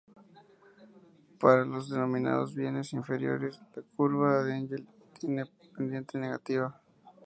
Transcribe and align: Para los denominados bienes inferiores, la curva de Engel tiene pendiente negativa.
Para 1.39 1.63
los 1.63 1.87
denominados 1.89 2.55
bienes 2.55 2.91
inferiores, 2.91 3.59
la 3.75 3.83
curva 3.95 4.43
de 4.43 4.57
Engel 4.57 4.87
tiene 5.19 5.45
pendiente 5.77 6.17
negativa. 6.17 6.81